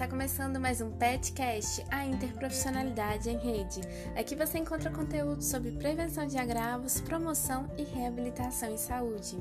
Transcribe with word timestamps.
Está 0.00 0.08
começando 0.08 0.58
mais 0.58 0.80
um 0.80 0.90
PetCast, 0.92 1.84
a 1.90 2.06
interprofissionalidade 2.06 3.28
em 3.28 3.36
rede. 3.36 3.82
Aqui 4.18 4.34
você 4.34 4.56
encontra 4.56 4.90
conteúdo 4.90 5.42
sobre 5.42 5.72
prevenção 5.72 6.26
de 6.26 6.38
agravos, 6.38 7.02
promoção 7.02 7.70
e 7.76 7.82
reabilitação 7.82 8.72
em 8.72 8.78
saúde. 8.78 9.36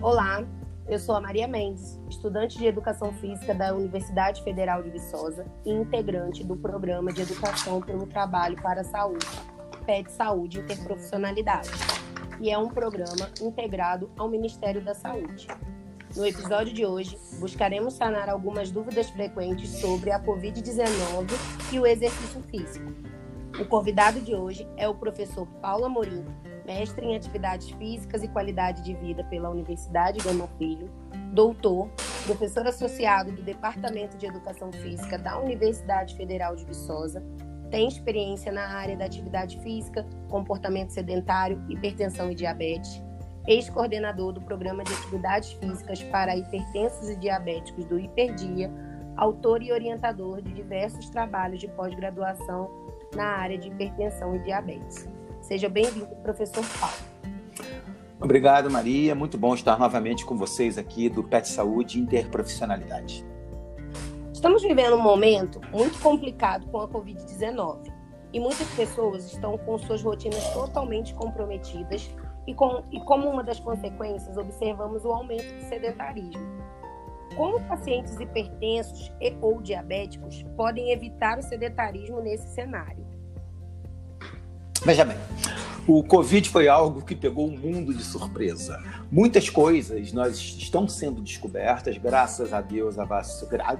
Olá, 0.00 0.46
eu 0.88 1.00
sou 1.00 1.16
a 1.16 1.20
Maria 1.20 1.48
Mendes, 1.48 1.98
estudante 2.08 2.56
de 2.58 2.66
Educação 2.66 3.12
Física 3.14 3.52
da 3.52 3.74
Universidade 3.74 4.42
Federal 4.44 4.82
de 4.84 4.90
Viçosa 4.90 5.44
e 5.64 5.72
integrante 5.72 6.44
do 6.44 6.56
Programa 6.56 7.12
de 7.12 7.22
Educação 7.22 7.80
pelo 7.80 8.06
Trabalho 8.06 8.56
para 8.62 8.82
a 8.82 8.84
Saúde, 8.84 9.26
PET 9.84 10.12
Saúde 10.12 10.60
Interprofissionalidade, 10.60 11.70
que 12.38 12.50
é 12.50 12.56
um 12.56 12.68
programa 12.68 13.28
integrado 13.42 14.08
ao 14.16 14.28
Ministério 14.28 14.80
da 14.80 14.94
Saúde. 14.94 15.48
No 16.14 16.24
episódio 16.24 16.72
de 16.72 16.86
hoje, 16.86 17.18
buscaremos 17.40 17.94
sanar 17.94 18.28
algumas 18.28 18.70
dúvidas 18.70 19.10
frequentes 19.10 19.68
sobre 19.80 20.12
a 20.12 20.22
Covid-19 20.22 21.32
e 21.72 21.80
o 21.80 21.86
exercício 21.86 22.40
físico. 22.42 22.92
O 23.60 23.64
convidado 23.64 24.20
de 24.20 24.36
hoje 24.36 24.68
é 24.76 24.88
o 24.88 24.94
professor 24.94 25.46
Paulo 25.60 25.86
Amorim, 25.86 26.24
mestre 26.66 27.06
em 27.06 27.16
atividades 27.16 27.70
físicas 27.70 28.22
e 28.22 28.28
qualidade 28.28 28.82
de 28.82 28.92
vida 28.94 29.22
pela 29.24 29.48
Universidade 29.48 30.18
Gama 30.18 30.48
Filho, 30.58 30.90
doutor, 31.32 31.88
professor 32.26 32.66
associado 32.66 33.30
do 33.30 33.42
Departamento 33.42 34.16
de 34.16 34.26
Educação 34.26 34.72
Física 34.72 35.16
da 35.16 35.38
Universidade 35.38 36.16
Federal 36.16 36.56
de 36.56 36.64
Viçosa, 36.64 37.22
tem 37.70 37.88
experiência 37.88 38.52
na 38.52 38.66
área 38.68 38.96
da 38.96 39.04
atividade 39.04 39.60
física, 39.60 40.04
comportamento 40.28 40.90
sedentário, 40.90 41.64
hipertensão 41.68 42.30
e 42.30 42.34
diabetes, 42.34 43.02
ex-coordenador 43.46 44.32
do 44.32 44.40
Programa 44.40 44.82
de 44.82 44.92
Atividades 44.92 45.52
Físicas 45.52 46.02
para 46.04 46.36
Hipertensos 46.36 47.08
e 47.08 47.16
Diabéticos 47.16 47.84
do 47.84 47.98
Hiperdia, 47.98 48.70
autor 49.16 49.62
e 49.62 49.72
orientador 49.72 50.42
de 50.42 50.52
diversos 50.52 51.08
trabalhos 51.10 51.60
de 51.60 51.68
pós-graduação 51.68 52.70
na 53.14 53.24
área 53.24 53.56
de 53.56 53.68
hipertensão 53.68 54.34
e 54.34 54.40
diabetes. 54.40 55.08
Seja 55.46 55.68
bem-vindo, 55.68 56.08
professor 56.24 56.64
Paulo. 56.80 56.96
Obrigado, 58.20 58.68
Maria. 58.68 59.14
Muito 59.14 59.38
bom 59.38 59.54
estar 59.54 59.78
novamente 59.78 60.26
com 60.26 60.36
vocês 60.36 60.76
aqui 60.76 61.08
do 61.08 61.22
PET 61.22 61.48
Saúde 61.48 62.00
Interprofissionalidade. 62.00 63.24
Estamos 64.32 64.62
vivendo 64.62 64.96
um 64.96 65.00
momento 65.00 65.60
muito 65.70 66.00
complicado 66.00 66.66
com 66.66 66.80
a 66.80 66.88
Covid-19 66.88 67.92
e 68.32 68.40
muitas 68.40 68.68
pessoas 68.70 69.32
estão 69.32 69.56
com 69.56 69.78
suas 69.78 70.02
rotinas 70.02 70.52
totalmente 70.52 71.14
comprometidas 71.14 72.10
e, 72.44 72.52
com, 72.52 72.82
e 72.90 72.98
como 73.02 73.30
uma 73.30 73.44
das 73.44 73.60
consequências 73.60 74.36
observamos 74.36 75.04
o 75.04 75.12
aumento 75.12 75.54
do 75.54 75.68
sedentarismo. 75.68 76.42
Como 77.36 77.62
pacientes 77.68 78.18
hipertensos 78.18 79.12
e 79.20 79.32
ou 79.40 79.62
diabéticos 79.62 80.42
podem 80.56 80.90
evitar 80.90 81.38
o 81.38 81.42
sedentarismo 81.42 82.20
nesse 82.20 82.52
cenário? 82.52 83.05
Veja 84.86 85.04
bem, 85.04 85.16
o 85.84 86.00
Covid 86.04 86.48
foi 86.48 86.68
algo 86.68 87.02
que 87.02 87.16
pegou 87.16 87.48
o 87.48 87.58
mundo 87.58 87.92
de 87.92 88.04
surpresa. 88.04 88.80
Muitas 89.10 89.50
coisas 89.50 90.12
nós 90.12 90.38
estão 90.38 90.86
sendo 90.86 91.20
descobertas, 91.20 91.98
graças 91.98 92.52
a 92.52 92.60
Deus, 92.60 92.96
a 92.96 93.04
vac... 93.04 93.26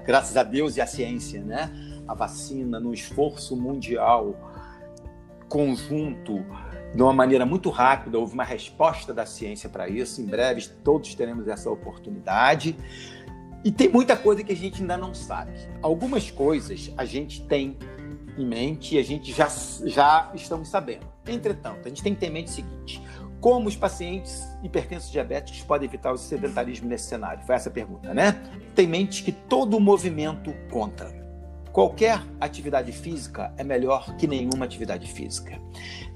graças 0.05 0.37
a 0.37 0.43
Deus 0.43 0.77
e 0.77 0.81
à 0.81 0.87
ciência, 0.87 1.41
né? 1.45 1.71
A 2.09 2.13
vacina, 2.13 2.81
no 2.81 2.93
esforço 2.93 3.55
mundial 3.57 4.35
conjunto, 5.49 6.45
de 6.93 7.01
uma 7.01 7.13
maneira 7.13 7.47
muito 7.47 7.71
rápida, 7.71 8.19
houve 8.19 8.35
uma 8.35 8.43
resposta 8.43 9.15
da 9.15 9.25
ciência 9.25 9.69
para 9.69 9.89
isso. 9.89 10.21
Em 10.21 10.27
breve 10.27 10.69
todos 10.83 11.15
teremos 11.15 11.47
essa 11.47 11.71
oportunidade. 11.71 12.77
E 13.65 13.71
tem 13.71 13.89
muita 13.89 14.17
coisa 14.17 14.43
que 14.43 14.53
a 14.53 14.57
gente 14.57 14.81
ainda 14.81 14.97
não 14.97 15.15
sabe. 15.15 15.53
Algumas 15.81 16.33
coisas 16.33 16.93
a 16.97 17.05
gente 17.05 17.45
tem 17.47 17.77
em 18.37 18.47
mente 18.47 18.95
e 18.95 18.99
a 18.99 19.03
gente 19.03 19.33
já, 19.33 19.49
já 19.85 20.31
estamos 20.35 20.69
sabendo. 20.69 21.07
Entretanto, 21.27 21.87
a 21.87 21.89
gente 21.89 22.03
tem 22.03 22.15
que 22.15 22.21
ter 22.21 22.27
em 22.27 22.31
mente 22.31 22.49
o 22.49 22.51
seguinte: 22.51 23.03
como 23.41 23.69
os 23.69 23.77
pacientes 23.77 24.43
hipertensos 24.63 25.11
diabéticos 25.11 25.63
podem 25.63 25.89
evitar 25.89 26.13
o 26.13 26.17
sedentarismo 26.17 26.89
nesse 26.89 27.09
cenário? 27.09 27.45
Foi 27.45 27.55
essa 27.55 27.69
a 27.69 27.73
pergunta, 27.73 28.13
né? 28.13 28.33
Tem 28.75 28.87
em 28.87 28.89
mente 28.89 29.23
que 29.23 29.33
todo 29.33 29.79
movimento 29.81 30.53
conta. 30.71 31.15
Qualquer 31.73 32.23
atividade 32.41 32.91
física 32.91 33.53
é 33.59 33.63
melhor 33.63 34.17
que 34.17 34.27
nenhuma 34.27 34.65
atividade 34.65 35.07
física. 35.13 35.61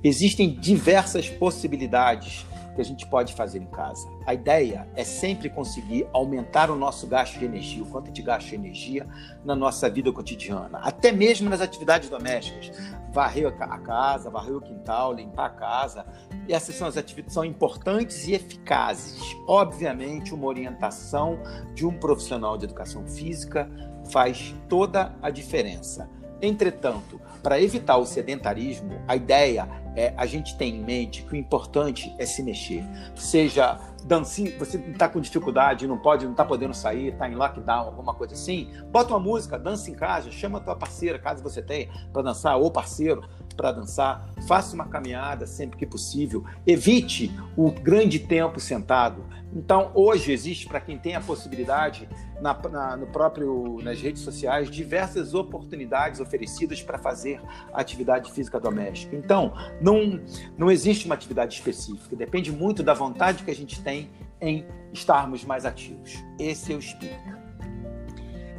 Existem 0.03 0.59
diversas 0.59 1.29
possibilidades 1.29 2.47
que 2.75 2.81
a 2.81 2.85
gente 2.85 3.07
pode 3.07 3.35
fazer 3.35 3.59
em 3.59 3.67
casa. 3.67 4.09
A 4.27 4.35
ideia 4.35 4.89
é 4.95 5.05
sempre 5.05 5.49
conseguir 5.49 6.07
aumentar 6.13 6.71
o 6.71 6.77
nosso 6.77 7.07
gasto 7.07 7.39
de 7.39 7.45
energia, 7.45 7.83
o 7.83 7.87
quanto 7.87 8.05
a 8.05 8.09
gente 8.09 8.23
gasta 8.23 8.49
de 8.51 8.55
energia 8.55 9.07
na 9.45 9.55
nossa 9.55 9.89
vida 9.91 10.13
cotidiana, 10.13 10.79
até 10.79 11.13
mesmo 11.13 11.49
nas 11.49 11.61
atividades 11.61 12.09
domésticas. 12.09 12.71
Varrer 13.13 13.53
a 13.61 13.79
casa, 13.79 14.31
varrer 14.31 14.57
o 14.57 14.61
quintal, 14.61 15.13
limpar 15.13 15.47
a 15.47 15.51
casa. 15.51 16.07
Essas 16.49 16.77
são 16.77 16.87
as 16.87 16.97
atividades 16.97 17.35
são 17.35 17.45
importantes 17.45 18.29
e 18.29 18.35
eficazes. 18.35 19.37
Obviamente, 19.49 20.33
uma 20.33 20.47
orientação 20.47 21.39
de 21.75 21.85
um 21.85 21.93
profissional 21.93 22.57
de 22.57 22.67
educação 22.67 23.05
física 23.07 23.69
faz 24.11 24.55
toda 24.69 25.15
a 25.21 25.29
diferença. 25.29 26.09
Entretanto, 26.43 27.21
para 27.43 27.61
evitar 27.61 27.97
o 27.97 28.07
sedentarismo, 28.07 29.01
a 29.07 29.15
ideia 29.17 29.69
é 29.97 30.15
a 30.17 30.27
gente 30.27 30.57
ter 30.57 30.67
em 30.67 30.83
mente 30.83 31.23
que 31.23 31.33
o 31.33 31.37
importante 31.37 32.15
é 32.19 32.27
se 32.27 32.43
mexer. 32.43 32.85
Seja 33.15 33.79
dancinha, 34.05 34.57
você 34.59 34.79
está 34.79 35.09
com 35.09 35.21
dificuldade, 35.21 35.87
não 35.87 35.99
pode, 35.99 36.25
não 36.25 36.33
está 36.33 36.45
podendo 36.45 36.75
sair, 36.75 37.09
está 37.09 37.29
em 37.29 37.35
lockdown, 37.35 37.87
alguma 37.87 38.15
coisa 38.15 38.35
assim, 38.35 38.71
bota 38.91 39.13
uma 39.13 39.21
música, 39.21 39.59
dança 39.59 39.91
em 39.91 39.95
casa, 39.95 40.31
chama 40.31 40.59
a 40.59 40.61
tua 40.61 40.77
parceira, 40.77 41.19
caso 41.19 41.43
você 41.43 41.61
tenha, 41.61 41.89
para 42.13 42.23
dançar, 42.23 42.57
ou 42.57 42.71
parceiro 42.71 43.23
para 43.55 43.73
dançar, 43.73 44.29
faça 44.47 44.75
uma 44.75 44.87
caminhada 44.87 45.47
sempre 45.47 45.79
que 45.79 45.87
possível, 45.87 46.45
evite 46.67 47.31
o 47.57 47.71
grande 47.71 48.19
tempo 48.19 48.59
sentado. 48.59 49.25
Então, 49.53 49.91
hoje 49.95 50.33
existe 50.33 50.67
para 50.67 50.81
quem 50.81 50.97
tem 50.97 51.15
a 51.17 51.21
possibilidade 51.21 52.09
na, 52.41 52.55
na, 52.69 52.97
no 52.97 53.07
próprio 53.07 53.79
nas 53.83 54.01
redes 54.01 54.23
sociais 54.23 54.71
diversas 54.71 55.35
oportunidades 55.35 56.21
oferecidas 56.21 56.81
para 56.83 56.99
fazer 56.99 57.41
atividade 57.73 58.31
física 58.31 58.61
doméstica. 58.61 59.17
Então, 59.17 59.53
não 59.81 60.21
não 60.57 60.71
existe 60.71 61.07
uma 61.07 61.15
atividade 61.15 61.55
específica, 61.55 62.15
depende 62.15 62.53
muito 62.53 62.83
da 62.83 62.95
vontade 62.95 63.43
que 63.43 63.51
a 63.51 63.55
gente 63.55 63.83
tem 63.83 64.11
em 64.41 64.65
estarmos 64.93 65.45
mais 65.45 65.65
ativos. 65.65 66.25
Esse 66.39 66.73
é 66.73 66.77
o 66.77 66.79
espírito. 66.79 67.41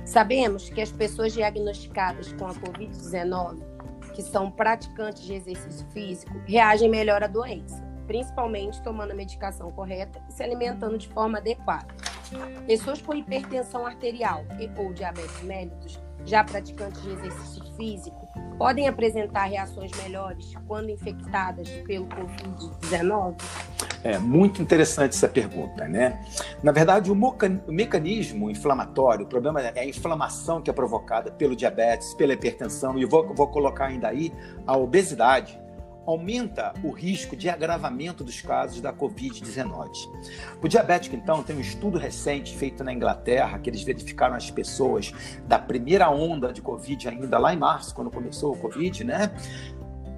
Sabemos 0.06 0.70
que 0.70 0.82
as 0.82 0.92
pessoas 0.92 1.32
diagnosticadas 1.32 2.34
com 2.34 2.46
a 2.46 2.54
COVID-19 2.54 3.71
que 4.14 4.22
são 4.22 4.52
praticantes 4.52 5.24
de 5.24 5.34
exercício 5.34 5.86
físico 5.92 6.34
reagem 6.46 6.90
melhor 6.90 7.24
à 7.24 7.28
doença, 7.28 7.82
principalmente 8.08 8.82
tomando 8.82 9.12
a 9.12 9.16
medicação 9.16 9.72
correta 9.72 10.22
e 10.28 10.34
se 10.34 10.44
alimentando 10.44 10.98
de 10.98 11.08
forma 11.08 11.38
adequada. 11.38 11.88
Pessoas 12.66 13.02
com 13.02 13.14
hipertensão 13.14 13.86
arterial 13.86 14.46
e 14.60 14.70
ou 14.80 14.94
diabetes 14.94 15.42
mellitus, 15.44 16.00
já 16.26 16.44
praticantes 16.44 17.02
de 17.02 17.12
exercício 17.12 17.64
físico, 17.76 18.28
podem 18.58 18.88
apresentar 18.88 19.46
reações 19.46 19.92
melhores 20.04 20.54
quando 20.68 20.90
infectadas 20.90 21.70
pelo 21.86 22.08
Covid-19? 22.08 23.36
É 24.04 24.18
muito 24.18 24.62
interessante 24.62 25.14
essa 25.14 25.28
pergunta, 25.28 25.88
né? 25.88 26.24
Na 26.64 26.72
verdade, 26.72 27.12
o, 27.12 27.14
o, 27.14 27.72
mecanismo 27.72 28.50
inflamatório, 28.50 29.26
o 29.26 29.28
problema 29.28 29.62
é 29.62 29.80
a 29.80 29.86
inflamação 29.86 30.60
que 30.62 30.70
é 30.70 30.74
provocada 30.74 31.32
pelo 31.32 31.56
diabetes, 31.56 32.14
pela 32.16 32.34
hipertensão, 32.34 32.98
e 32.98 33.06
vou, 33.06 33.32
vou 33.34 33.48
colocar 33.48 33.86
ainda 33.86 34.08
aí 34.08 34.34
a 34.66 34.76
obesidade, 34.76 35.61
aumenta 36.06 36.74
o 36.84 36.92
risco 36.92 37.36
de 37.36 37.50
agravamento 37.50 38.24
dos 38.24 38.42
casos 38.42 38.82
da 38.82 38.92
Covid-19. 38.92 39.90
O 40.62 40.68
diabético, 40.68 41.16
então, 41.16 41.44
tem 41.44 41.56
um 41.56 41.62
estudo 41.62 41.98
recente 41.98 42.56
feito 42.56 42.84
na 42.84 42.94
Inglaterra, 42.94 43.60
que 43.60 43.70
eles 43.70 43.84
verificaram 43.84 44.36
as 44.36 44.50
pessoas 44.50 45.14
da 45.48 45.60
primeira 45.60 46.10
onda 46.10 46.52
de 46.52 46.62
Covid, 46.62 47.10
ainda 47.10 47.38
lá 47.38 47.54
em 47.54 47.58
março, 47.58 47.94
quando 47.94 48.10
começou 48.10 48.54
o 48.54 48.58
Covid, 48.58 49.04
né? 49.04 49.32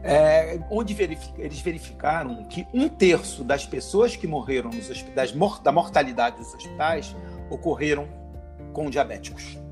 É, 0.05 0.59
onde 0.69 0.93
verific, 0.93 1.33
eles 1.39 1.61
verificaram 1.61 2.43
que 2.43 2.67
um 2.73 2.89
terço 2.89 3.41
das 3.41 3.65
pessoas 3.65 4.17
que 4.17 4.27
morreram 4.27 4.69
nos 4.69 4.89
hospitais, 4.89 5.33
da 5.63 5.71
mortalidade 5.71 6.37
dos 6.37 6.53
hospitais, 6.53 7.15
ocorreram 7.49 8.07
com 8.73 8.89
diabéticos. 8.89 9.62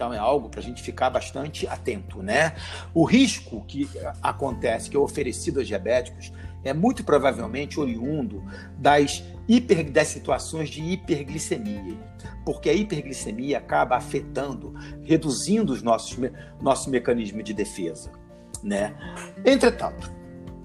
Então 0.00 0.14
é 0.14 0.18
algo 0.18 0.48
para 0.48 0.60
a 0.60 0.62
gente 0.62 0.82
ficar 0.82 1.10
bastante 1.10 1.66
atento, 1.66 2.22
né? 2.22 2.54
O 2.94 3.04
risco 3.04 3.62
que 3.68 3.86
acontece, 4.22 4.88
que 4.88 4.96
é 4.96 4.98
oferecido 4.98 5.58
aos 5.58 5.68
diabéticos, 5.68 6.32
é 6.64 6.72
muito 6.72 7.04
provavelmente 7.04 7.78
oriundo 7.78 8.42
das, 8.78 9.22
hiper, 9.46 9.90
das 9.90 10.08
situações 10.08 10.70
de 10.70 10.80
hiperglicemia, 10.80 11.98
porque 12.46 12.70
a 12.70 12.72
hiperglicemia 12.72 13.58
acaba 13.58 13.94
afetando, 13.94 14.72
reduzindo 15.02 15.70
os 15.70 15.82
nossos 15.82 16.16
nosso 16.62 16.88
mecanismo 16.88 17.42
de 17.42 17.52
defesa. 17.52 18.10
né? 18.62 18.94
Entretanto, 19.44 20.10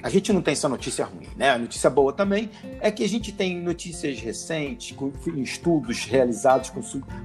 a 0.06 0.10
gente 0.10 0.32
não 0.32 0.40
tem 0.40 0.54
só 0.54 0.70
notícia 0.70 1.04
ruim, 1.04 1.28
né? 1.36 1.50
A 1.50 1.58
notícia 1.58 1.90
boa 1.90 2.14
também 2.14 2.52
é 2.80 2.92
que 2.92 3.04
a 3.04 3.10
gente 3.10 3.32
tem 3.32 3.60
notícias 3.60 4.20
recentes, 4.20 4.96
com, 4.96 5.12
estudos 5.38 6.06
realizados 6.06 6.70
com, 6.70 6.80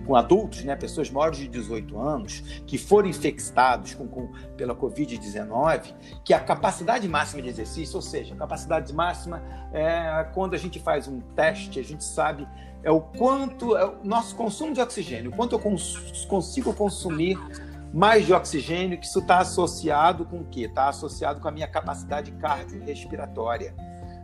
com, 0.07 0.17
adultos, 0.17 0.65
né? 0.65 0.75
Pessoas 0.75 1.11
maiores 1.11 1.41
de 1.41 1.47
18 1.47 2.01
anos, 2.01 2.41
que 2.67 2.79
foram 2.79 3.07
infectados 3.07 3.93
com, 3.93 4.09
com 4.09 4.33
pela 4.57 4.75
Covid-19, 4.75 5.93
que 6.25 6.33
a 6.33 6.41
capacidade 6.41 7.07
máxima 7.07 7.43
de 7.43 7.51
exercício, 7.51 7.97
ou 7.97 8.03
seja, 8.03 8.33
a 8.33 8.39
capacidade 8.39 8.91
máxima 8.95 9.43
é 9.75 10.27
quando 10.33 10.55
a 10.55 10.59
gente 10.59 10.81
faz 10.81 11.07
um 11.07 11.21
teste, 11.21 11.79
a 11.79 11.85
gente 11.85 12.03
sabe 12.03 12.49
é 12.83 12.91
o 12.91 13.01
quanto, 13.01 13.77
é 13.77 13.85
o 13.85 13.97
nosso 14.03 14.35
consumo 14.35 14.73
de 14.73 14.81
oxigênio, 14.81 15.31
o 15.31 15.37
quanto 15.37 15.55
eu 15.55 15.59
cons 15.59 16.25
consigo 16.29 16.73
consumir 16.73 17.39
mais 17.93 18.25
de 18.25 18.33
oxigênio, 18.33 18.99
que 18.99 19.07
isso 19.07 19.19
está 19.19 19.39
associado 19.39 20.25
com 20.25 20.39
o 20.39 20.45
quê? 20.45 20.63
Está 20.63 20.89
associado 20.89 21.41
com 21.41 21.49
a 21.49 21.51
minha 21.51 21.67
capacidade 21.67 22.31
cardiorrespiratória, 22.33 23.75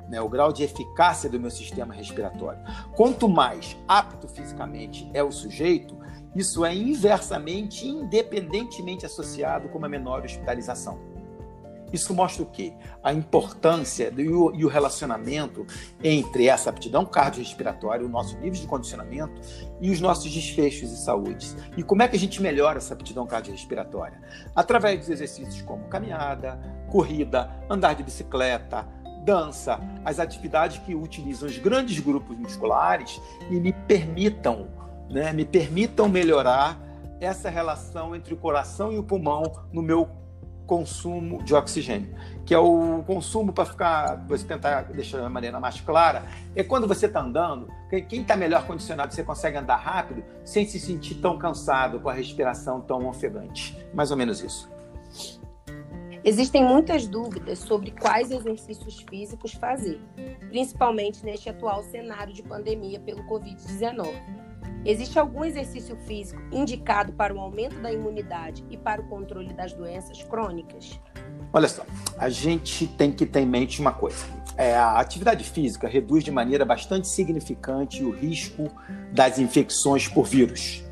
né? 0.08 0.20
o 0.20 0.28
grau 0.28 0.52
de 0.52 0.62
eficácia 0.62 1.28
do 1.28 1.40
meu 1.40 1.50
sistema 1.50 1.92
respiratório. 1.92 2.60
Quanto 2.94 3.28
mais 3.28 3.76
apto 3.88 4.28
fisicamente 4.28 5.10
é 5.12 5.22
o 5.22 5.32
sujeito, 5.32 5.98
isso 6.34 6.64
é 6.64 6.74
inversamente, 6.74 7.88
independentemente 7.88 9.06
associado 9.06 9.68
com 9.68 9.78
uma 9.78 9.88
menor 9.88 10.24
hospitalização. 10.24 11.15
Isso 11.96 12.14
mostra 12.14 12.43
o 12.43 12.46
quê? 12.46 12.75
A 13.02 13.12
importância 13.12 14.10
do, 14.10 14.54
e 14.54 14.64
o 14.64 14.69
relacionamento 14.69 15.66
entre 16.04 16.46
essa 16.46 16.69
aptidão 16.69 17.06
cardiorrespiratória, 17.06 18.04
o 18.04 18.08
nosso 18.08 18.37
nível 18.37 18.60
de 18.60 18.66
condicionamento 18.66 19.40
e 19.81 19.90
os 19.90 19.98
nossos 19.98 20.31
desfechos 20.31 20.90
de 20.90 20.96
saúde. 20.98 21.56
E 21.75 21.82
como 21.82 22.02
é 22.02 22.08
que 22.08 22.14
a 22.14 22.19
gente 22.19 22.43
melhora 22.43 22.76
essa 22.76 22.93
aptidão 22.93 23.26
cardiorrespiratória? 23.26 24.20
Através 24.54 25.00
dos 25.00 25.08
exercícios 25.08 25.62
como 25.62 25.88
caminhada, 25.88 26.60
corrida, 26.90 27.50
andar 27.70 27.94
de 27.94 28.02
bicicleta, 28.02 28.87
dança, 29.25 29.81
as 30.04 30.20
atividades 30.20 30.78
que 30.78 30.94
utilizam 30.94 31.49
os 31.49 31.56
grandes 31.56 31.99
grupos 31.99 32.37
musculares 32.38 33.20
e 33.50 33.58
me 33.58 33.72
permitam, 33.72 34.69
né, 35.10 35.32
me 35.32 35.46
permitam 35.46 36.08
melhorar 36.10 36.78
essa 37.20 37.49
relação 37.49 38.14
entre 38.14 38.34
o 38.34 38.37
coração 38.37 38.92
e 38.92 38.99
o 38.99 39.02
pulmão 39.02 39.42
no 39.72 39.81
meu 39.81 40.25
consumo 40.66 41.42
de 41.42 41.54
oxigênio, 41.54 42.14
que 42.44 42.52
é 42.52 42.58
o 42.58 43.02
consumo 43.06 43.52
para 43.52 43.64
ficar, 43.64 44.26
você 44.26 44.44
tentar 44.44 44.82
deixar 44.82 45.22
de 45.22 45.28
maneira 45.28 45.58
mais 45.60 45.80
clara, 45.80 46.24
é 46.54 46.62
quando 46.62 46.86
você 46.86 47.06
está 47.06 47.20
andando, 47.20 47.68
quem 48.08 48.22
está 48.22 48.36
melhor 48.36 48.66
condicionado, 48.66 49.14
você 49.14 49.22
consegue 49.22 49.56
andar 49.56 49.76
rápido 49.76 50.22
sem 50.44 50.66
se 50.66 50.78
sentir 50.78 51.16
tão 51.16 51.38
cansado, 51.38 52.00
com 52.00 52.08
a 52.08 52.12
respiração 52.12 52.80
tão 52.80 53.06
ofegante. 53.08 53.76
Mais 53.94 54.10
ou 54.10 54.16
menos 54.16 54.42
isso. 54.42 54.68
Existem 56.24 56.64
muitas 56.64 57.06
dúvidas 57.06 57.60
sobre 57.60 57.92
quais 57.92 58.32
exercícios 58.32 59.00
físicos 59.08 59.52
fazer, 59.52 60.00
principalmente 60.48 61.24
neste 61.24 61.48
atual 61.48 61.84
cenário 61.84 62.32
de 62.34 62.42
pandemia 62.42 62.98
pelo 62.98 63.22
Covid-19. 63.28 64.45
Existe 64.87 65.19
algum 65.19 65.44
exercício 65.44 65.97
físico 65.97 66.41
indicado 66.53 67.12
para 67.12 67.35
o 67.35 67.41
aumento 67.41 67.77
da 67.81 67.93
imunidade 67.93 68.65
e 68.71 68.77
para 68.77 69.00
o 69.00 69.09
controle 69.09 69.53
das 69.53 69.73
doenças 69.73 70.23
crônicas? 70.23 71.00
Olha 71.53 71.67
só, 71.67 71.85
a 72.17 72.29
gente 72.29 72.87
tem 72.87 73.11
que 73.11 73.27
ter 73.27 73.41
em 73.41 73.47
mente 73.47 73.81
uma 73.81 73.91
coisa. 73.91 74.25
É, 74.56 74.77
a 74.77 75.00
atividade 75.00 75.43
física 75.43 75.88
reduz 75.88 76.23
de 76.23 76.31
maneira 76.31 76.65
bastante 76.65 77.09
significante 77.09 78.05
o 78.05 78.12
risco 78.12 78.71
das 79.12 79.41
infecções 79.41 80.06
por 80.06 80.25
vírus, 80.25 80.85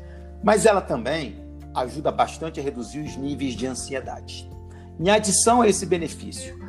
mas 0.43 0.65
ela 0.65 0.81
também 0.81 1.41
ajuda 1.73 2.11
bastante 2.11 2.59
a 2.59 2.63
reduzir 2.63 2.99
os 2.99 3.15
níveis 3.15 3.53
de 3.53 3.65
ansiedade. 3.65 4.51
Em 4.99 5.09
adição 5.09 5.61
a 5.61 5.69
esse 5.69 5.85
benefício, 5.85 6.59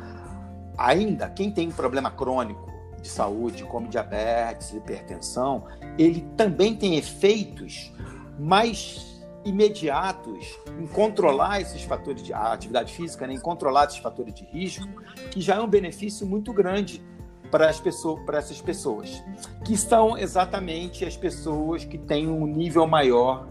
ainda 0.77 1.29
quem 1.29 1.51
tem 1.51 1.67
um 1.67 1.71
problema 1.71 2.09
crônico 2.09 2.76
de 3.01 3.07
saúde, 3.07 3.63
como 3.63 3.87
diabetes, 3.87 4.73
hipertensão, 4.73 5.65
ele 5.97 6.21
também 6.35 6.75
tem 6.75 6.97
efeitos 6.97 7.93
mais 8.39 9.17
imediatos 9.45 10.59
em 10.79 10.85
controlar 10.87 11.61
esses 11.61 11.83
fatores 11.83 12.21
de 12.21 12.33
a 12.33 12.51
atividade 12.51 12.93
física, 12.93 13.25
né, 13.25 13.33
em 13.33 13.39
controlar 13.39 13.85
esses 13.85 13.97
fatores 13.97 14.33
de 14.33 14.43
risco, 14.43 14.87
que 15.31 15.39
já 15.39 15.55
é 15.55 15.59
um 15.61 15.67
benefício 15.67 16.27
muito 16.27 16.51
grande 16.51 17.01
para 17.49 17.69
as 17.69 17.79
pessoas, 17.79 18.23
para 18.25 18.39
essas 18.39 18.61
pessoas, 18.61 19.23
que 19.63 19.77
são 19.77 20.17
exatamente 20.17 21.05
as 21.05 21.15
pessoas 21.15 21.85
que 21.85 21.97
têm 21.97 22.27
um 22.27 22.45
nível 22.45 22.85
maior 22.85 23.47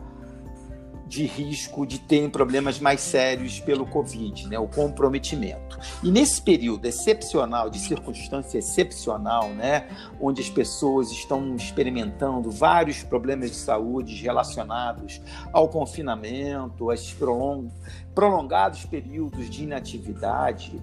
de 1.07 1.25
risco 1.25 1.87
de 1.87 1.99
terem 1.99 2.29
problemas 2.29 2.81
mais 2.81 3.01
sérios 3.01 3.61
pelo 3.61 3.87
Covid, 3.87 4.49
né, 4.49 4.59
o 4.59 4.67
comprometimento. 4.67 5.79
E 6.03 6.11
nesse 6.11 6.43
período 6.43 6.87
excepcional, 6.87 7.71
de 7.71 7.79
circunstância 7.79 8.59
excepcional, 8.59 9.49
né, 9.51 9.89
onde 10.21 10.43
as 10.43 10.51
pessoas 10.51 11.11
estão 11.11 11.55
experimentando 11.55 12.51
vários 12.51 13.03
problemas 13.03 13.51
de 13.51 13.57
saúde 13.57 14.17
relacionados 14.17 15.21
ao 15.53 15.69
confinamento, 15.69 16.91
a 16.91 16.95
esses 16.95 17.17
prolongados 18.15 18.85
períodos 18.85 19.49
de 19.49 19.63
inatividade, 19.63 20.83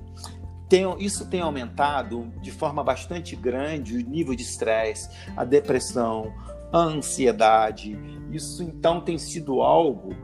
tem, 0.69 0.85
isso 0.99 1.27
tem 1.27 1.41
aumentado 1.41 2.31
de 2.41 2.51
forma 2.51 2.83
bastante 2.83 3.35
grande 3.35 3.97
o 3.97 4.01
nível 4.01 4.33
de 4.33 4.41
estresse, 4.41 5.09
a 5.35 5.43
depressão, 5.43 6.33
a 6.73 6.79
ansiedade. 6.79 7.95
Isso 8.31 8.63
então 8.63 8.99
tem 8.99 9.17
sido 9.17 9.61
algo 9.61 10.15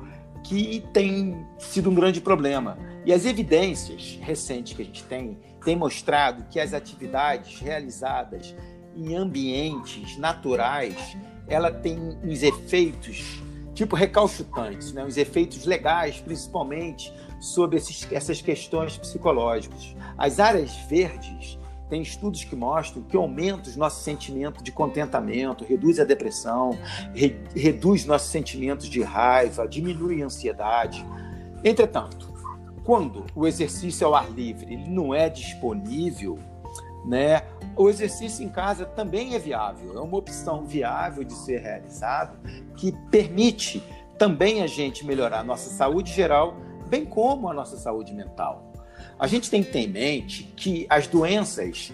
que 0.43 0.83
tem 0.91 1.45
sido 1.59 1.91
um 1.91 1.95
grande 1.95 2.19
problema. 2.19 2.77
E 3.05 3.13
as 3.13 3.25
evidências 3.25 4.17
recentes 4.21 4.73
que 4.73 4.81
a 4.81 4.85
gente 4.85 5.03
tem 5.03 5.37
têm 5.63 5.75
mostrado 5.75 6.45
que 6.49 6.59
as 6.59 6.73
atividades 6.73 7.59
realizadas 7.59 8.55
em 8.95 9.15
ambientes 9.15 10.17
naturais, 10.17 11.15
ela 11.47 11.71
tem 11.71 11.97
uns 12.23 12.41
efeitos 12.41 13.41
tipo 13.73 13.95
recalchutrantes, 13.95 14.91
né? 14.91 15.05
os 15.05 15.15
efeitos 15.15 15.65
legais, 15.65 16.19
principalmente 16.19 17.13
sobre 17.39 17.77
esses, 17.77 18.05
essas 18.11 18.41
questões 18.41 18.97
psicológicas. 18.97 19.95
As 20.17 20.39
áreas 20.39 20.75
verdes 20.89 21.57
tem 21.89 22.01
estudos 22.01 22.43
que 22.43 22.55
mostram 22.55 23.01
que 23.01 23.17
aumenta 23.17 23.69
os 23.69 23.75
nossos 23.75 24.03
sentimentos 24.03 24.63
de 24.63 24.71
contentamento, 24.71 25.65
reduz 25.65 25.99
a 25.99 26.03
depressão, 26.03 26.77
re, 27.13 27.35
reduz 27.55 28.05
nossos 28.05 28.29
sentimentos 28.29 28.87
de 28.87 29.01
raiva, 29.01 29.67
diminui 29.67 30.21
a 30.21 30.25
ansiedade. 30.25 31.05
Entretanto, 31.63 32.31
quando 32.83 33.25
o 33.35 33.47
exercício 33.47 34.05
ao 34.05 34.15
ar 34.15 34.29
livre 34.31 34.77
não 34.87 35.13
é 35.13 35.29
disponível, 35.29 36.37
né, 37.05 37.43
o 37.75 37.89
exercício 37.89 38.45
em 38.45 38.49
casa 38.49 38.85
também 38.85 39.33
é 39.33 39.39
viável, 39.39 39.97
é 39.97 40.01
uma 40.01 40.17
opção 40.17 40.65
viável 40.65 41.23
de 41.23 41.33
ser 41.33 41.61
realizado 41.61 42.37
que 42.75 42.91
permite 43.09 43.83
também 44.17 44.61
a 44.61 44.67
gente 44.67 45.05
melhorar 45.05 45.39
a 45.39 45.43
nossa 45.43 45.69
saúde 45.69 46.11
geral, 46.13 46.55
bem 46.87 47.05
como 47.05 47.49
a 47.49 47.53
nossa 47.53 47.77
saúde 47.77 48.13
mental. 48.13 48.69
A 49.17 49.27
gente 49.27 49.49
tem 49.49 49.63
que 49.63 49.71
ter 49.71 49.79
em 49.79 49.87
mente 49.87 50.43
que 50.55 50.85
as 50.89 51.07
doenças 51.07 51.93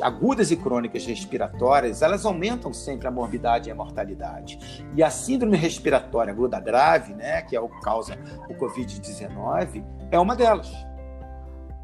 agudas 0.00 0.50
e 0.50 0.56
crônicas 0.56 1.04
respiratórias, 1.04 2.02
elas 2.02 2.24
aumentam 2.24 2.72
sempre 2.72 3.08
a 3.08 3.10
morbidade 3.10 3.68
e 3.68 3.72
a 3.72 3.74
mortalidade. 3.74 4.58
E 4.94 5.02
a 5.02 5.10
síndrome 5.10 5.56
respiratória 5.56 6.32
aguda 6.32 6.60
grave, 6.60 7.14
né, 7.14 7.42
que 7.42 7.56
é 7.56 7.60
o 7.60 7.68
que 7.68 7.80
causa 7.80 8.16
o 8.48 8.54
COVID-19, 8.54 9.84
é 10.10 10.18
uma 10.18 10.36
delas. 10.36 10.70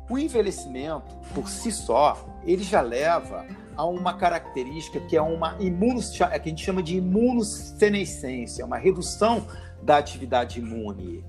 O 0.09 0.19
envelhecimento, 0.19 1.17
por 1.35 1.49
si 1.49 1.73
só, 1.73 2.25
ele 2.45 2.63
já 2.63 2.81
leva 2.81 3.47
a 3.77 3.85
uma 3.87 4.15
característica 4.15 5.01
que 5.01 5.17
é 5.17 5.23
uma 5.23 5.57
imuno, 5.59 6.01
que 6.01 6.23
a 6.23 6.39
gente 6.39 6.65
chama 6.65 6.83
de 6.83 6.97
imunossenescência, 6.97 8.65
uma 8.65 8.77
redução 8.77 9.47
da 9.83 9.97
atividade 9.99 10.61
imune. 10.61 11.25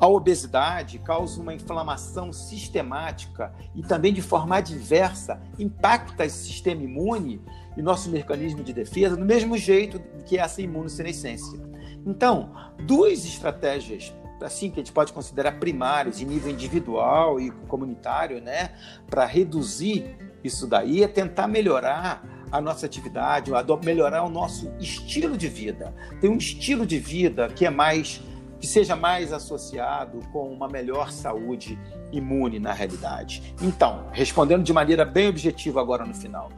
A 0.00 0.06
obesidade 0.06 0.98
causa 0.98 1.40
uma 1.40 1.54
inflamação 1.54 2.32
sistemática 2.32 3.52
e 3.74 3.82
também 3.82 4.12
de 4.12 4.22
forma 4.22 4.56
adversa 4.56 5.40
impacta 5.58 6.24
esse 6.24 6.46
sistema 6.46 6.82
imune 6.82 7.40
e 7.76 7.82
nosso 7.82 8.10
mecanismo 8.10 8.62
de 8.62 8.72
defesa 8.72 9.16
do 9.16 9.24
mesmo 9.24 9.56
jeito 9.56 10.00
que 10.24 10.38
essa 10.38 10.62
imunossenescência. 10.62 11.58
Então, 12.06 12.52
duas 12.86 13.24
estratégias 13.24 14.14
assim 14.40 14.70
que 14.70 14.80
a 14.80 14.82
gente 14.84 14.92
pode 14.92 15.12
considerar 15.12 15.58
primárias 15.58 16.20
em 16.20 16.24
nível 16.24 16.52
individual 16.52 17.40
e 17.40 17.50
comunitário, 17.66 18.40
né, 18.40 18.70
para 19.10 19.24
reduzir 19.24 20.16
isso 20.44 20.66
daí 20.66 21.02
é 21.02 21.08
tentar 21.08 21.48
melhorar 21.48 22.22
a 22.50 22.60
nossa 22.60 22.86
atividade, 22.86 23.50
melhorar 23.84 24.22
o 24.22 24.30
nosso 24.30 24.72
estilo 24.78 25.36
de 25.36 25.48
vida. 25.48 25.94
Tem 26.20 26.30
um 26.30 26.38
estilo 26.38 26.86
de 26.86 26.98
vida 26.98 27.48
que 27.48 27.66
é 27.66 27.70
mais 27.70 28.22
que 28.60 28.66
seja 28.66 28.96
mais 28.96 29.32
associado 29.32 30.20
com 30.32 30.52
uma 30.52 30.68
melhor 30.68 31.12
saúde 31.12 31.78
imune 32.12 32.58
na 32.58 32.72
realidade. 32.72 33.54
Então, 33.62 34.06
respondendo 34.12 34.62
de 34.62 34.72
maneira 34.72 35.04
bem 35.04 35.28
objetiva 35.28 35.80
agora 35.80 36.04
no 36.04 36.14
final, 36.14 36.50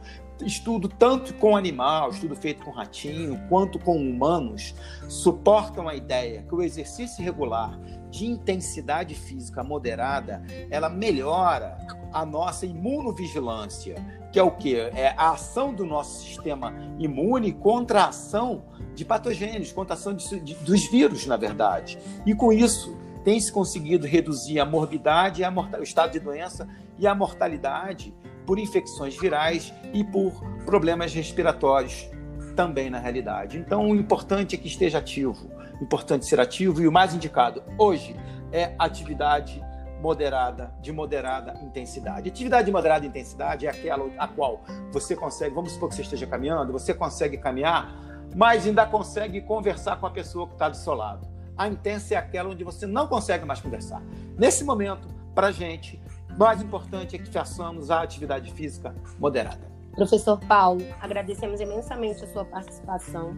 estudo 0.45 0.87
tanto 0.87 1.33
com 1.35 1.55
animal, 1.55 2.09
estudo 2.09 2.35
feito 2.35 2.63
com 2.63 2.71
ratinho, 2.71 3.39
quanto 3.49 3.79
com 3.79 3.95
humanos, 3.95 4.75
suportam 5.07 5.87
a 5.87 5.95
ideia 5.95 6.43
que 6.43 6.53
o 6.53 6.61
exercício 6.61 7.23
regular 7.23 7.79
de 8.09 8.25
intensidade 8.25 9.15
física 9.15 9.63
moderada, 9.63 10.43
ela 10.69 10.89
melhora 10.89 11.77
a 12.11 12.25
nossa 12.25 12.65
imunovigilância, 12.65 13.95
que 14.31 14.39
é 14.39 14.43
o 14.43 14.51
que? 14.51 14.75
É 14.75 15.13
a 15.17 15.31
ação 15.31 15.73
do 15.73 15.85
nosso 15.85 16.23
sistema 16.23 16.73
imune 16.99 17.53
contra 17.53 18.03
a 18.03 18.09
ação 18.09 18.63
de 18.93 19.05
patogênios, 19.05 19.71
contra 19.71 19.95
a 19.95 19.97
ação 19.97 20.13
de, 20.13 20.39
de, 20.41 20.55
dos 20.55 20.89
vírus, 20.89 21.25
na 21.25 21.37
verdade. 21.37 21.97
E 22.25 22.35
com 22.35 22.51
isso, 22.51 22.97
tem 23.23 23.39
se 23.39 23.51
conseguido 23.51 24.05
reduzir 24.05 24.59
a 24.59 24.65
morbidade, 24.65 25.43
a 25.43 25.51
o 25.51 25.83
estado 25.83 26.11
de 26.11 26.19
doença 26.19 26.67
e 26.97 27.07
a 27.07 27.15
mortalidade 27.15 28.13
por 28.45 28.59
infecções 28.59 29.17
virais 29.17 29.73
e 29.93 30.03
por 30.03 30.33
problemas 30.65 31.13
respiratórios 31.13 32.09
também 32.55 32.89
na 32.89 32.99
realidade. 32.99 33.57
Então, 33.57 33.89
o 33.89 33.95
importante 33.95 34.55
é 34.55 34.57
que 34.57 34.67
esteja 34.67 34.97
ativo, 34.97 35.49
importante 35.81 36.25
ser 36.25 36.39
ativo 36.39 36.81
e 36.81 36.87
o 36.87 36.91
mais 36.91 37.13
indicado 37.13 37.63
hoje 37.77 38.15
é 38.51 38.75
atividade 38.77 39.63
moderada, 40.01 40.73
de 40.81 40.91
moderada 40.91 41.53
intensidade. 41.61 42.29
Atividade 42.29 42.65
de 42.65 42.71
moderada 42.71 43.05
intensidade 43.05 43.65
é 43.65 43.69
aquela 43.69 44.09
a 44.17 44.27
qual 44.27 44.61
você 44.91 45.15
consegue, 45.15 45.53
vamos 45.53 45.73
supor 45.73 45.89
que 45.89 45.95
você 45.95 46.01
esteja 46.01 46.25
caminhando, 46.25 46.73
você 46.73 46.93
consegue 46.93 47.37
caminhar, 47.37 47.95
mas 48.35 48.65
ainda 48.65 48.85
consegue 48.85 49.41
conversar 49.41 49.97
com 49.97 50.07
a 50.07 50.11
pessoa 50.11 50.47
que 50.47 50.53
está 50.53 50.69
do 50.69 50.77
seu 50.77 50.93
lado. 50.93 51.27
A 51.55 51.67
intensa 51.67 52.15
é 52.15 52.17
aquela 52.17 52.49
onde 52.49 52.63
você 52.63 52.87
não 52.87 53.07
consegue 53.07 53.45
mais 53.45 53.61
conversar. 53.61 54.01
Nesse 54.37 54.63
momento, 54.63 55.07
para 55.35 55.51
gente, 55.51 56.01
mais 56.37 56.61
importante 56.61 57.15
é 57.15 57.19
que 57.19 57.31
façamos 57.31 57.91
a 57.91 58.01
atividade 58.01 58.51
física 58.51 58.95
moderada. 59.19 59.71
Professor 59.95 60.39
Paulo, 60.39 60.81
agradecemos 61.01 61.59
imensamente 61.59 62.23
a 62.23 62.27
sua 62.27 62.45
participação. 62.45 63.35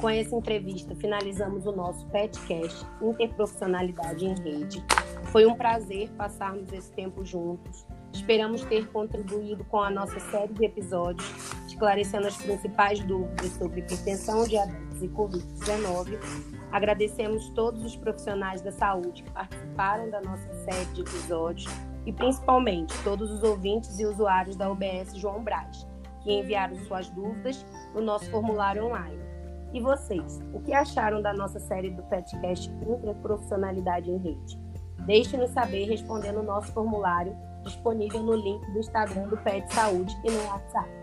Com 0.00 0.10
essa 0.10 0.34
entrevista, 0.34 0.96
finalizamos 0.96 1.64
o 1.64 1.70
nosso 1.70 2.04
PETcast 2.08 2.84
Interprofissionalidade 3.00 4.26
em 4.26 4.34
Rede. 4.34 4.84
Foi 5.26 5.46
um 5.46 5.54
prazer 5.54 6.10
passarmos 6.10 6.72
esse 6.72 6.90
tempo 6.90 7.24
juntos. 7.24 7.86
Esperamos 8.12 8.62
ter 8.64 8.88
contribuído 8.88 9.64
com 9.64 9.80
a 9.80 9.90
nossa 9.90 10.18
série 10.18 10.52
de 10.52 10.64
episódios, 10.64 11.24
esclarecendo 11.68 12.26
as 12.26 12.36
principais 12.36 12.98
dúvidas 13.04 13.52
sobre 13.52 13.80
hipertensão, 13.80 14.44
diabetes 14.44 15.02
e 15.02 15.08
Covid-19. 15.08 16.18
Agradecemos 16.72 17.48
todos 17.50 17.84
os 17.84 17.96
profissionais 17.96 18.60
da 18.60 18.72
saúde 18.72 19.22
que 19.22 19.30
participaram 19.30 20.10
da 20.10 20.20
nossa 20.20 20.52
série 20.64 20.84
de 20.86 21.02
episódios 21.02 21.91
e 22.06 22.12
principalmente 22.12 22.94
todos 23.02 23.30
os 23.30 23.42
ouvintes 23.42 23.98
e 23.98 24.06
usuários 24.06 24.56
da 24.56 24.70
UBS 24.70 25.16
João 25.16 25.42
Braz, 25.42 25.86
que 26.22 26.32
enviaram 26.32 26.76
suas 26.86 27.08
dúvidas 27.10 27.64
no 27.94 28.00
nosso 28.00 28.30
formulário 28.30 28.86
online. 28.86 29.20
E 29.72 29.80
vocês, 29.80 30.40
o 30.52 30.60
que 30.60 30.72
acharam 30.72 31.22
da 31.22 31.32
nossa 31.32 31.58
série 31.58 31.90
do 31.90 32.02
podcast 32.02 32.70
Interprofissionalidade 32.70 34.10
em 34.10 34.18
Rede? 34.18 34.60
Deixe-nos 35.06 35.50
saber 35.50 35.86
respondendo 35.86 36.40
o 36.40 36.44
nosso 36.44 36.72
formulário 36.72 37.34
disponível 37.64 38.22
no 38.22 38.34
link 38.34 38.64
do 38.72 38.78
Instagram 38.78 39.28
do 39.28 39.36
Pet 39.38 39.72
Saúde 39.72 40.14
e 40.24 40.30
no 40.30 40.48
WhatsApp. 40.48 41.01